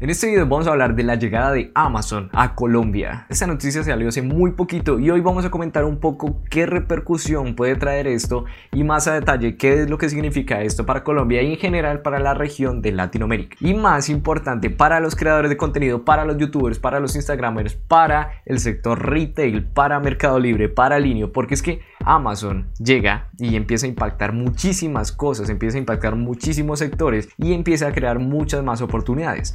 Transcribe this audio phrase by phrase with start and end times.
[0.00, 3.26] En este video vamos a hablar de la llegada de Amazon a Colombia.
[3.28, 7.56] Esta noticia salió hace muy poquito y hoy vamos a comentar un poco qué repercusión
[7.56, 11.42] puede traer esto y más a detalle qué es lo que significa esto para Colombia
[11.42, 13.56] y en general para la región de Latinoamérica.
[13.58, 18.40] Y más importante para los creadores de contenido, para los youtubers, para los instagramers, para
[18.46, 23.86] el sector retail, para Mercado Libre, para Linio, porque es que Amazon llega y empieza
[23.86, 28.80] a impactar muchísimas cosas, empieza a impactar muchísimos sectores y empieza a crear muchas más
[28.80, 29.54] oportunidades.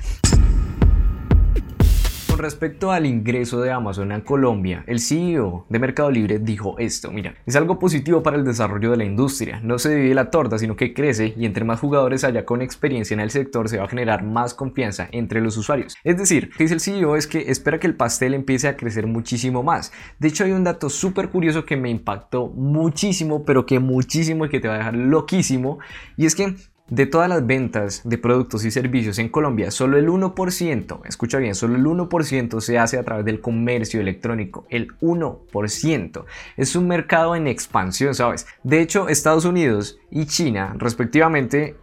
[2.33, 7.11] Con respecto al ingreso de Amazon a Colombia, el CEO de Mercado Libre dijo esto,
[7.11, 10.57] mira, es algo positivo para el desarrollo de la industria, no se divide la torta,
[10.57, 13.83] sino que crece y entre más jugadores haya con experiencia en el sector se va
[13.83, 15.95] a generar más confianza entre los usuarios.
[16.03, 19.61] Es decir, dice el CEO es que espera que el pastel empiece a crecer muchísimo
[19.61, 19.93] más.
[20.17, 24.49] De hecho, hay un dato súper curioso que me impactó muchísimo, pero que muchísimo y
[24.49, 25.77] que te va a dejar loquísimo,
[26.17, 26.55] y es que
[26.89, 31.55] de todas las ventas de productos y servicios en Colombia, solo el 1%, escucha bien,
[31.55, 34.65] solo el 1% se hace a través del comercio electrónico.
[34.69, 36.25] El 1%.
[36.57, 38.45] Es un mercado en expansión, ¿sabes?
[38.63, 41.75] De hecho, Estados Unidos y China, respectivamente,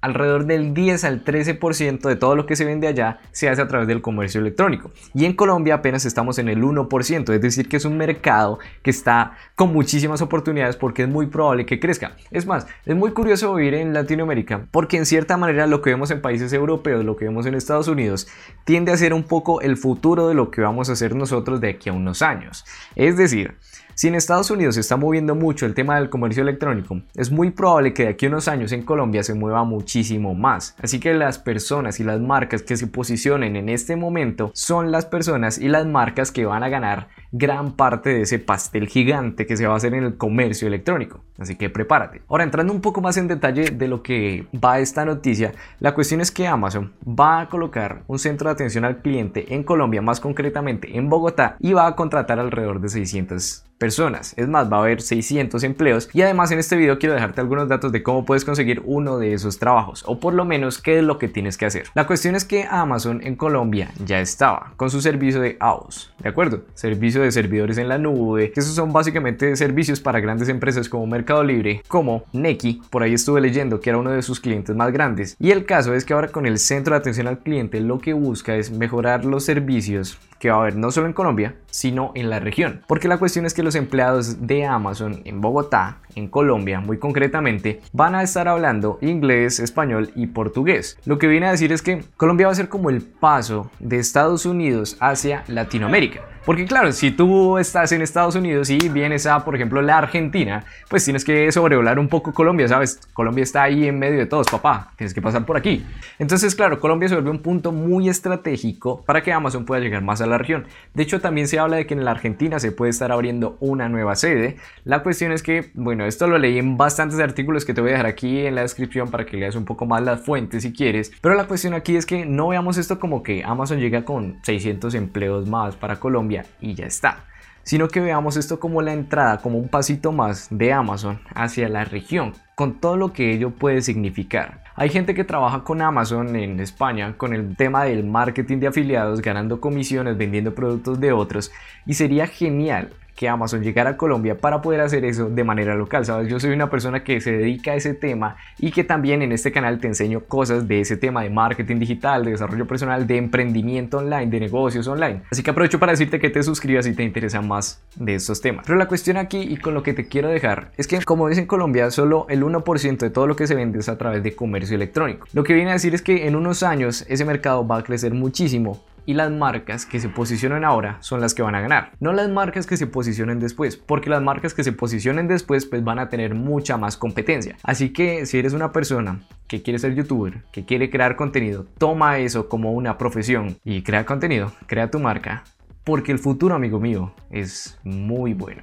[0.00, 3.68] alrededor del 10 al 13% de todo lo que se vende allá se hace a
[3.68, 4.90] través del comercio electrónico.
[5.14, 8.90] Y en Colombia apenas estamos en el 1%, es decir, que es un mercado que
[8.90, 12.16] está con muchísimas oportunidades porque es muy probable que crezca.
[12.30, 16.10] Es más, es muy curioso vivir en Latinoamérica porque en cierta manera lo que vemos
[16.10, 18.28] en países europeos, lo que vemos en Estados Unidos,
[18.64, 21.70] tiende a ser un poco el futuro de lo que vamos a hacer nosotros de
[21.70, 22.64] aquí a unos años.
[22.96, 23.56] Es decir,
[24.00, 27.50] si en Estados Unidos se está moviendo mucho el tema del comercio electrónico, es muy
[27.50, 30.74] probable que de aquí a unos años en Colombia se mueva muchísimo más.
[30.80, 35.04] Así que las personas y las marcas que se posicionen en este momento son las
[35.04, 39.58] personas y las marcas que van a ganar gran parte de ese pastel gigante que
[39.58, 41.20] se va a hacer en el comercio electrónico.
[41.38, 42.22] Así que prepárate.
[42.30, 46.22] Ahora, entrando un poco más en detalle de lo que va esta noticia, la cuestión
[46.22, 50.20] es que Amazon va a colocar un centro de atención al cliente en Colombia, más
[50.20, 54.34] concretamente en Bogotá, y va a contratar alrededor de 600 personas.
[54.36, 57.66] Es más, va a haber 600 empleos y además en este video quiero dejarte algunos
[57.66, 61.02] datos de cómo puedes conseguir uno de esos trabajos o por lo menos qué es
[61.02, 61.86] lo que tienes que hacer.
[61.94, 66.28] La cuestión es que Amazon en Colombia ya estaba con su servicio de AOS, ¿de
[66.28, 66.62] acuerdo?
[66.74, 71.06] Servicio de servidores en la nube, que esos son básicamente servicios para grandes empresas como
[71.06, 74.92] Mercado Libre, como Neki, por ahí estuve leyendo que era uno de sus clientes más
[74.92, 75.36] grandes.
[75.40, 78.12] Y el caso es que ahora con el centro de atención al cliente lo que
[78.12, 82.30] busca es mejorar los servicios que va a haber no solo en Colombia, sino en
[82.30, 82.82] la región.
[82.88, 87.80] Porque la cuestión es que los empleados de Amazon en Bogotá, en Colombia muy concretamente,
[87.92, 90.98] van a estar hablando inglés, español y portugués.
[91.04, 93.98] Lo que viene a decir es que Colombia va a ser como el paso de
[93.98, 96.29] Estados Unidos hacia Latinoamérica.
[96.44, 100.64] Porque claro, si tú estás en Estados Unidos y vienes a, por ejemplo, la Argentina,
[100.88, 102.98] pues tienes que sobrevolar un poco Colombia, ¿sabes?
[103.12, 104.90] Colombia está ahí en medio de todos, papá.
[104.96, 105.84] Tienes que pasar por aquí.
[106.18, 110.22] Entonces, claro, Colombia se vuelve un punto muy estratégico para que Amazon pueda llegar más
[110.22, 110.66] a la región.
[110.94, 113.90] De hecho, también se habla de que en la Argentina se puede estar abriendo una
[113.90, 114.56] nueva sede.
[114.84, 117.92] La cuestión es que, bueno, esto lo leí en bastantes artículos que te voy a
[117.92, 121.12] dejar aquí en la descripción para que leas un poco más las fuentes si quieres.
[121.20, 124.94] Pero la cuestión aquí es que no veamos esto como que Amazon llega con 600
[124.94, 126.29] empleos más para Colombia
[126.60, 127.24] y ya está
[127.62, 131.84] sino que veamos esto como la entrada, como un pasito más de Amazon hacia la
[131.84, 134.64] región, con todo lo que ello puede significar.
[134.74, 139.20] Hay gente que trabaja con Amazon en España con el tema del marketing de afiliados,
[139.20, 141.52] ganando comisiones, vendiendo productos de otros,
[141.86, 146.06] y sería genial que Amazon llegara a Colombia para poder hacer eso de manera local,
[146.06, 146.26] ¿sabes?
[146.30, 149.52] Yo soy una persona que se dedica a ese tema y que también en este
[149.52, 153.98] canal te enseño cosas de ese tema de marketing digital, de desarrollo personal, de emprendimiento
[153.98, 155.20] online, de negocios online.
[155.30, 158.64] Así que aprovecho para decirte que te suscribas si te interesan más de estos temas.
[158.64, 161.42] Pero la cuestión aquí y con lo que te quiero dejar es que como dice
[161.42, 164.34] en Colombia, solo el 1% de todo lo que se vende es a través de
[164.34, 165.26] comercio electrónico.
[165.34, 168.14] Lo que viene a decir es que en unos años ese mercado va a crecer
[168.14, 172.12] muchísimo y las marcas que se posicionen ahora son las que van a ganar, no
[172.12, 175.98] las marcas que se posicionen después, porque las marcas que se posicionen después pues van
[175.98, 177.56] a tener mucha más competencia.
[177.64, 182.18] Así que si eres una persona que quiere ser youtuber, que quiere crear contenido, toma
[182.18, 185.42] eso como una profesión y crea contenido, crea tu marca,
[185.82, 188.62] porque el futuro, amigo mío, es muy bueno.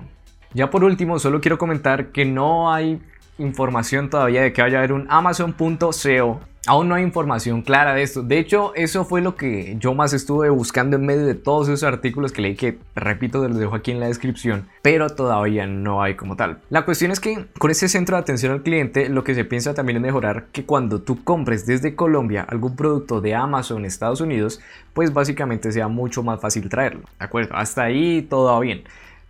[0.54, 3.02] Ya por último, solo quiero comentar que no hay
[3.38, 8.04] información todavía de que vaya a haber un Amazon.co Aún no hay información clara de
[8.04, 8.24] esto.
[8.24, 11.84] De hecho, eso fue lo que yo más estuve buscando en medio de todos esos
[11.84, 16.16] artículos que leí, que repito, los dejo aquí en la descripción, pero todavía no hay
[16.16, 16.60] como tal.
[16.70, 19.74] La cuestión es que con ese centro de atención al cliente, lo que se piensa
[19.74, 24.60] también es mejorar que cuando tú compres desde Colombia algún producto de Amazon Estados Unidos,
[24.94, 27.04] pues básicamente sea mucho más fácil traerlo.
[27.18, 27.56] ¿De acuerdo?
[27.56, 28.84] Hasta ahí todo va bien.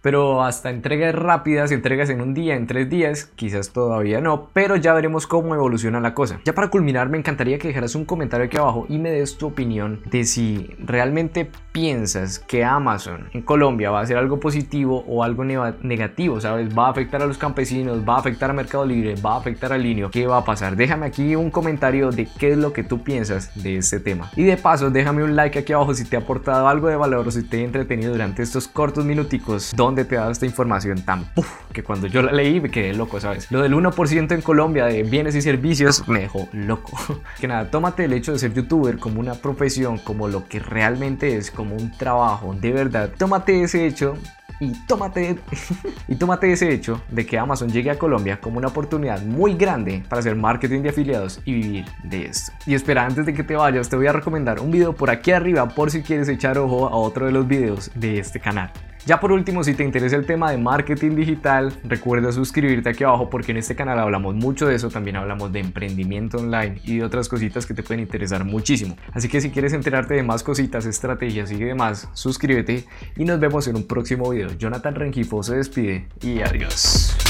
[0.07, 4.77] Pero hasta entregas rápidas, entregas en un día, en tres días, quizás todavía no, pero
[4.77, 6.39] ya veremos cómo evoluciona la cosa.
[6.45, 9.47] Ya para culminar, me encantaría que dejaras un comentario aquí abajo y me des tu
[9.47, 15.25] opinión de si realmente piensas que Amazon en Colombia va a ser algo positivo o
[15.25, 16.69] algo negativo, ¿sabes?
[16.75, 19.73] Va a afectar a los campesinos, va a afectar a Mercado Libre, va a afectar
[19.73, 20.77] al Linio, ¿qué va a pasar?
[20.77, 24.31] Déjame aquí un comentario de qué es lo que tú piensas de este tema.
[24.37, 27.27] Y de paso, déjame un like aquí abajo si te ha aportado algo de valor
[27.27, 31.01] o si te he entretenido durante estos cortos minuticos donde te he dado esta información
[31.03, 33.51] tan puff, que cuando yo la leí me quedé loco, ¿sabes?
[33.51, 36.97] Lo del 1% en Colombia de bienes y servicios me dejó loco.
[37.39, 41.37] que nada, tómate el hecho de ser youtuber como una profesión, como lo que realmente
[41.37, 43.11] es, como un trabajo, de verdad.
[43.17, 44.17] Tómate ese hecho
[44.59, 45.37] y tómate,
[46.07, 50.03] y tómate ese hecho de que Amazon llegue a Colombia como una oportunidad muy grande
[50.07, 52.51] para hacer marketing de afiliados y vivir de esto.
[52.65, 55.31] Y espera, antes de que te vayas, te voy a recomendar un video por aquí
[55.31, 58.71] arriba por si quieres echar ojo a otro de los videos de este canal.
[59.07, 63.29] Ya por último, si te interesa el tema de marketing digital, recuerda suscribirte aquí abajo
[63.29, 67.05] porque en este canal hablamos mucho de eso, también hablamos de emprendimiento online y de
[67.05, 68.97] otras cositas que te pueden interesar muchísimo.
[69.13, 72.83] Así que si quieres enterarte de más cositas, estrategias y demás, suscríbete
[73.15, 74.49] y nos vemos en un próximo video.
[74.57, 77.26] Jonathan Rengifo se despide y adiós.